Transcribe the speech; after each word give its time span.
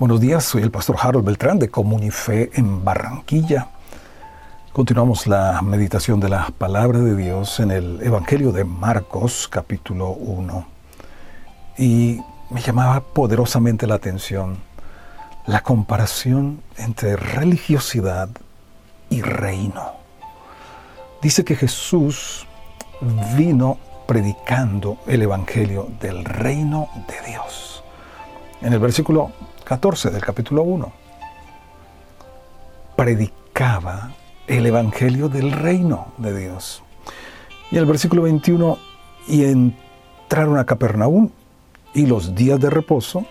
Buenos 0.00 0.18
días, 0.18 0.44
soy 0.44 0.62
el 0.62 0.70
pastor 0.70 0.96
Harold 0.98 1.26
Beltrán 1.26 1.58
de 1.58 1.68
Comunife 1.68 2.48
en 2.54 2.82
Barranquilla. 2.82 3.68
Continuamos 4.72 5.26
la 5.26 5.60
meditación 5.60 6.20
de 6.20 6.30
la 6.30 6.50
palabra 6.56 7.00
de 7.00 7.14
Dios 7.14 7.60
en 7.60 7.70
el 7.70 8.00
Evangelio 8.02 8.50
de 8.50 8.64
Marcos 8.64 9.46
capítulo 9.46 10.12
1. 10.12 10.66
Y 11.76 12.18
me 12.48 12.62
llamaba 12.62 13.00
poderosamente 13.00 13.86
la 13.86 13.96
atención 13.96 14.56
la 15.44 15.62
comparación 15.62 16.62
entre 16.78 17.16
religiosidad 17.16 18.30
y 19.10 19.20
reino. 19.20 19.96
Dice 21.20 21.44
que 21.44 21.56
Jesús 21.56 22.46
vino 23.36 23.76
predicando 24.06 24.96
el 25.06 25.20
Evangelio 25.20 25.88
del 26.00 26.24
reino 26.24 26.88
de 27.06 27.32
Dios. 27.32 27.84
En 28.62 28.72
el 28.72 28.78
versículo 28.78 29.30
14 29.70 30.10
del 30.10 30.20
capítulo 30.20 30.64
1. 30.64 30.92
Predicaba 32.96 34.10
el 34.48 34.66
Evangelio 34.66 35.28
del 35.28 35.52
reino 35.52 36.08
de 36.18 36.36
Dios. 36.36 36.82
Y 37.70 37.76
el 37.76 37.86
versículo 37.86 38.22
21, 38.22 38.78
y 39.28 39.44
entraron 39.44 40.58
a 40.58 40.66
Capernaum 40.66 41.30
y 41.94 42.06
los 42.06 42.34
días 42.34 42.58
de 42.58 42.68
reposo, 42.68 43.24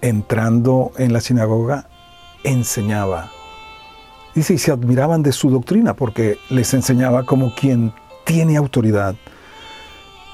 entrando 0.00 0.92
en 0.96 1.12
la 1.12 1.20
sinagoga, 1.20 1.88
enseñaba. 2.44 3.32
Dice, 4.36 4.54
y 4.54 4.58
se 4.58 4.70
admiraban 4.70 5.24
de 5.24 5.32
su 5.32 5.50
doctrina 5.50 5.94
porque 5.94 6.38
les 6.50 6.72
enseñaba 6.72 7.26
como 7.26 7.52
quien 7.52 7.92
tiene 8.22 8.56
autoridad 8.56 9.16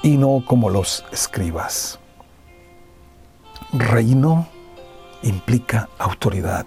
y 0.03 0.17
no 0.17 0.43
como 0.45 0.69
los 0.69 1.03
escribas. 1.11 1.97
Reino 3.73 4.53
implica 5.25 5.89
autoridad. 5.97 6.65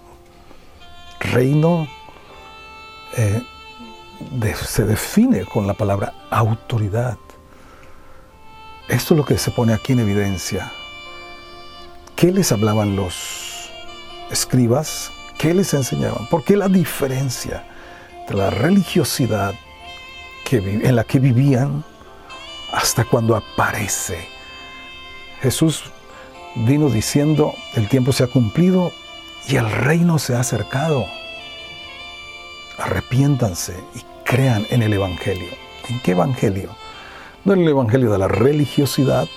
Reino 1.21 1.89
eh, 3.17 3.43
se 4.55 4.85
define 4.85 5.45
con 5.45 5.67
la 5.67 5.75
palabra 5.75 6.15
autoridad. 6.31 7.17
Esto 8.89 9.15
es 9.15 9.19
lo 9.19 9.25
que 9.25 9.39
se 9.39 9.51
pone 9.51 9.73
aquí 9.73 9.93
en 9.93 10.01
evidencia. 10.01 10.71
¿Qué 12.17 12.33
les 12.33 12.53
hablaban 12.53 12.97
los 12.97 13.71
escribas? 14.31 15.11
¿Qué 15.39 15.55
les 15.55 15.73
enseñaban? 15.75 16.27
¿Por 16.29 16.45
qué 16.45 16.57
la 16.57 16.69
diferencia 16.69 17.65
entre 18.21 18.37
la 18.37 18.51
religiosidad 18.51 19.55
en 20.51 20.97
la 20.97 21.05
que 21.05 21.19
vivían 21.19 21.85
hasta 22.73 23.05
cuando 23.05 23.37
aparece 23.37 24.27
Jesús 25.43 25.85
vino 26.67 26.89
diciendo, 26.89 27.55
el 27.75 27.89
tiempo 27.89 28.13
se 28.13 28.25
ha 28.25 28.27
cumplido 28.27 28.93
y 29.49 29.57
el 29.57 29.71
reino 29.71 30.19
se 30.19 30.35
ha 30.35 30.41
acercado. 30.41 31.07
Arrepiéntanse 32.79 33.75
y 33.95 34.01
crean 34.25 34.67
en 34.71 34.83
el 34.83 34.93
Evangelio. 34.93 35.49
¿En 35.89 36.01
qué 36.01 36.13
Evangelio? 36.13 36.71
No 37.45 37.53
en 37.55 37.61
el 37.61 37.69
Evangelio 37.69 38.11
de 38.11 38.19
la 38.19 38.29
religiosidad, 38.29 39.29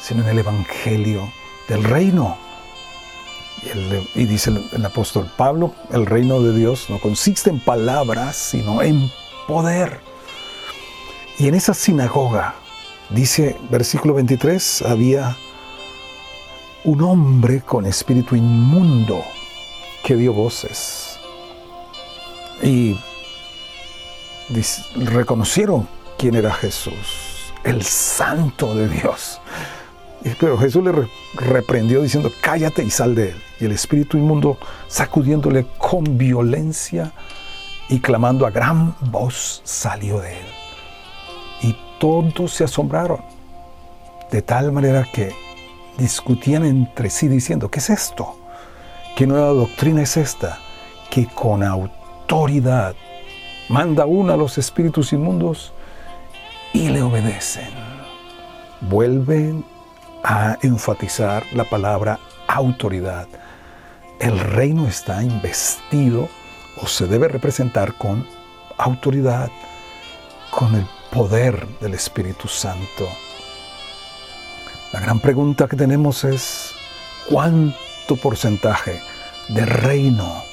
sino 0.00 0.22
en 0.22 0.28
el 0.28 0.38
Evangelio 0.38 1.30
del 1.68 1.84
reino. 1.84 2.36
Y, 4.14 4.24
dice 4.26 4.52
el 4.72 4.84
apóstol 4.84 5.30
Pablo, 5.36 5.72
el 5.90 6.04
reino 6.04 6.40
de 6.42 6.54
Dios 6.54 6.90
no 6.90 6.98
consiste 7.00 7.50
en 7.50 7.60
palabras, 7.60 8.36
sino 8.36 8.82
en 8.82 9.10
poder. 9.48 10.00
Y 11.38 11.48
en 11.48 11.54
esa 11.54 11.74
sinagoga, 11.74 12.54
dice 13.10 13.56
versículo 13.70 14.14
23, 14.14 14.82
había 14.82 15.36
un 16.84 17.02
hombre 17.02 17.62
con 17.62 17.86
espíritu 17.86 18.36
inmundo 18.36 19.24
que 20.04 20.16
dio 20.16 20.32
voces. 20.32 21.18
Y 22.62 22.96
reconocieron 24.96 25.88
quién 26.18 26.34
era 26.34 26.52
Jesús, 26.52 27.52
el 27.64 27.82
santo 27.82 28.74
de 28.74 28.88
Dios. 28.88 29.40
Pero 30.38 30.56
Jesús 30.58 30.84
le 30.84 30.92
reprendió 31.34 32.02
diciendo, 32.02 32.30
cállate 32.40 32.82
y 32.84 32.90
sal 32.90 33.14
de 33.14 33.30
él. 33.30 33.42
Y 33.60 33.64
el 33.64 33.72
espíritu 33.72 34.18
inmundo, 34.18 34.58
sacudiéndole 34.88 35.66
con 35.78 36.18
violencia 36.18 37.12
y 37.88 38.00
clamando 38.00 38.46
a 38.46 38.50
gran 38.50 38.94
voz, 39.10 39.62
salió 39.64 40.20
de 40.20 40.38
él. 40.38 40.46
Y 41.62 41.76
todos 41.98 42.52
se 42.52 42.64
asombraron, 42.64 43.20
de 44.30 44.42
tal 44.42 44.72
manera 44.72 45.06
que 45.12 45.43
discutían 45.98 46.64
entre 46.64 47.10
sí 47.10 47.28
diciendo, 47.28 47.70
¿qué 47.70 47.78
es 47.78 47.90
esto? 47.90 48.36
¿Qué 49.16 49.26
nueva 49.26 49.48
doctrina 49.48 50.02
es 50.02 50.16
esta? 50.16 50.58
Que 51.10 51.26
con 51.26 51.62
autoridad 51.62 52.94
manda 53.68 54.06
uno 54.06 54.32
a 54.32 54.36
los 54.36 54.58
espíritus 54.58 55.12
inmundos 55.12 55.72
y 56.72 56.88
le 56.88 57.02
obedecen. 57.02 57.68
Vuelven 58.80 59.64
a 60.24 60.58
enfatizar 60.62 61.44
la 61.52 61.64
palabra 61.64 62.18
autoridad. 62.48 63.28
El 64.20 64.38
reino 64.38 64.86
está 64.86 65.22
investido 65.22 66.28
o 66.82 66.86
se 66.86 67.06
debe 67.06 67.28
representar 67.28 67.94
con 67.94 68.26
autoridad, 68.78 69.50
con 70.50 70.74
el 70.74 70.86
poder 71.12 71.66
del 71.80 71.94
Espíritu 71.94 72.48
Santo. 72.48 73.08
La 74.94 75.00
gran 75.00 75.18
pregunta 75.18 75.66
que 75.66 75.74
tenemos 75.74 76.22
es, 76.22 76.72
¿cuánto 77.28 78.14
porcentaje 78.22 79.00
de 79.48 79.66
reino 79.66 80.44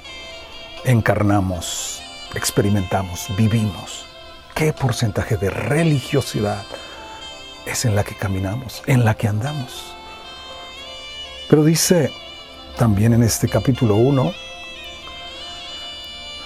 encarnamos, 0.84 2.02
experimentamos, 2.34 3.28
vivimos? 3.38 4.08
¿Qué 4.56 4.74
porcentaje 4.74 5.38
de 5.38 5.52
religiosidad 5.52 6.64
es 7.68 7.86
en 7.86 7.96
la 7.96 8.04
que 8.04 8.16
caminamos, 8.16 8.82
en 8.88 9.06
la 9.06 9.14
que 9.14 9.28
andamos? 9.28 9.96
Pero 11.48 11.64
dice 11.64 12.12
también 12.80 13.14
en 13.14 13.22
este 13.22 13.48
capítulo 13.48 13.94
1, 13.94 14.34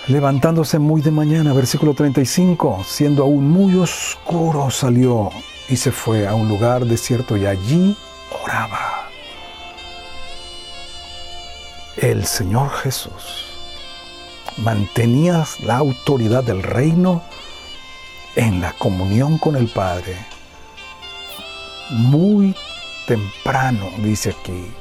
levantándose 0.07 0.79
muy 0.79 1.01
de 1.01 1.11
mañana, 1.11 1.53
versículo 1.53 1.93
35, 1.93 2.83
siendo 2.85 3.23
aún 3.23 3.49
muy 3.49 3.77
oscuro 3.77 4.69
salió 4.69 5.31
y 5.69 5.77
se 5.77 5.91
fue 5.91 6.27
a 6.27 6.35
un 6.35 6.47
lugar 6.47 6.85
desierto 6.85 7.37
y 7.37 7.45
allí 7.45 7.95
oraba. 8.43 9.09
El 11.97 12.25
Señor 12.25 12.69
Jesús 12.71 13.45
mantenía 14.57 15.45
la 15.63 15.77
autoridad 15.77 16.43
del 16.43 16.61
reino 16.61 17.23
en 18.35 18.61
la 18.61 18.73
comunión 18.73 19.37
con 19.37 19.55
el 19.55 19.67
Padre. 19.69 20.17
Muy 21.91 22.55
temprano, 23.07 23.89
dice 23.99 24.31
aquí, 24.31 24.71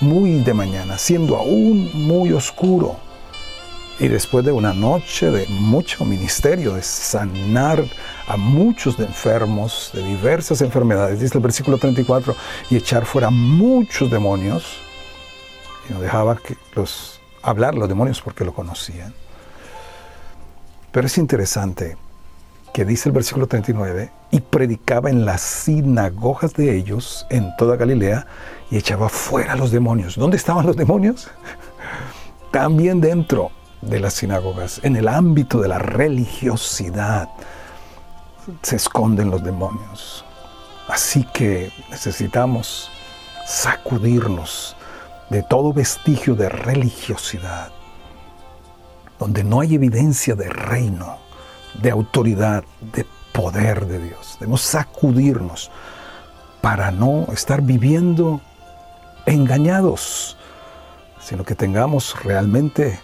muy 0.00 0.40
de 0.42 0.54
mañana, 0.54 0.98
siendo 0.98 1.36
aún 1.36 1.90
muy 1.94 2.32
oscuro 2.32 3.07
y 4.00 4.08
después 4.08 4.44
de 4.44 4.52
una 4.52 4.72
noche 4.72 5.30
de 5.30 5.46
mucho 5.48 6.04
ministerio, 6.04 6.74
de 6.74 6.82
sanar 6.82 7.84
a 8.26 8.36
muchos 8.36 8.96
de 8.96 9.04
enfermos 9.04 9.90
de 9.92 10.04
diversas 10.04 10.60
enfermedades, 10.60 11.20
dice 11.20 11.36
el 11.38 11.42
versículo 11.42 11.78
34, 11.78 12.36
y 12.70 12.76
echar 12.76 13.04
fuera 13.06 13.30
muchos 13.30 14.10
demonios, 14.10 14.78
y 15.88 15.92
no 15.92 16.00
dejaba 16.00 16.36
que 16.36 16.56
los 16.74 17.20
hablar 17.42 17.74
los 17.74 17.88
demonios 17.88 18.20
porque 18.20 18.44
lo 18.44 18.54
conocían. 18.54 19.14
Pero 20.92 21.06
es 21.06 21.18
interesante 21.18 21.96
que 22.72 22.84
dice 22.84 23.08
el 23.08 23.14
versículo 23.14 23.46
39, 23.46 24.12
y 24.30 24.40
predicaba 24.40 25.10
en 25.10 25.24
las 25.24 25.40
sinagogas 25.40 26.52
de 26.54 26.76
ellos 26.76 27.26
en 27.30 27.50
toda 27.56 27.76
Galilea 27.76 28.26
y 28.70 28.76
echaba 28.76 29.08
fuera 29.08 29.56
los 29.56 29.70
demonios. 29.70 30.16
¿Dónde 30.16 30.36
estaban 30.36 30.66
los 30.66 30.76
demonios? 30.76 31.30
También 32.52 33.00
dentro 33.00 33.50
de 33.80 34.00
las 34.00 34.14
sinagogas, 34.14 34.80
en 34.82 34.96
el 34.96 35.08
ámbito 35.08 35.60
de 35.60 35.68
la 35.68 35.78
religiosidad, 35.78 37.28
se 38.62 38.76
esconden 38.76 39.30
los 39.30 39.42
demonios. 39.42 40.24
Así 40.88 41.24
que 41.34 41.70
necesitamos 41.90 42.90
sacudirnos 43.46 44.76
de 45.30 45.42
todo 45.42 45.72
vestigio 45.72 46.34
de 46.34 46.48
religiosidad, 46.48 47.70
donde 49.18 49.44
no 49.44 49.60
hay 49.60 49.74
evidencia 49.74 50.34
de 50.34 50.48
reino, 50.48 51.18
de 51.82 51.90
autoridad, 51.90 52.64
de 52.92 53.06
poder 53.32 53.86
de 53.86 53.98
Dios. 53.98 54.36
Debemos 54.40 54.62
sacudirnos 54.62 55.70
para 56.60 56.90
no 56.90 57.26
estar 57.32 57.62
viviendo 57.62 58.40
engañados, 59.26 60.36
sino 61.20 61.44
que 61.44 61.54
tengamos 61.54 62.16
realmente 62.24 62.98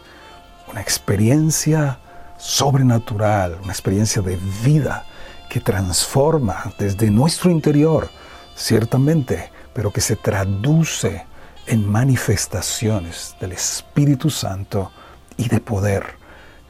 una 0.75 0.81
experiencia 0.81 2.01
sobrenatural, 2.37 3.61
una 3.63 3.73
experiencia 3.73 4.21
de 4.23 4.37
vida 4.65 5.07
que 5.49 5.61
transforma 5.61 6.73
desde 6.77 7.13
nuestro 7.13 7.53
interior, 7.53 8.11
ciertamente, 8.57 9.53
pero 9.73 9.93
que 9.93 10.01
se 10.01 10.17
traduce 10.17 11.27
en 11.69 11.89
manifestaciones 11.89 13.37
del 13.41 13.53
Espíritu 13.53 14.31
Santo 14.31 14.91
y 15.37 15.49
de 15.49 15.61
poder, 15.61 16.17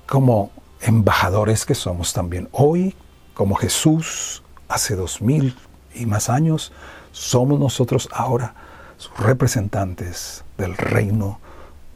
como 0.06 0.50
embajadores 0.82 1.64
que 1.64 1.74
somos 1.74 2.12
también. 2.12 2.50
Hoy, 2.52 2.94
como 3.32 3.54
Jesús 3.54 4.42
hace 4.68 4.96
dos 4.96 5.22
mil 5.22 5.56
y 5.94 6.04
más 6.04 6.28
años, 6.28 6.72
somos 7.10 7.58
nosotros 7.58 8.10
ahora 8.12 8.54
sus 8.98 9.16
representantes 9.16 10.44
del 10.58 10.76
reino 10.76 11.40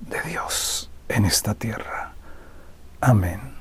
de 0.08 0.22
Dios 0.22 0.87
en 1.08 1.24
esta 1.24 1.54
tierra. 1.54 2.12
Amén. 3.00 3.57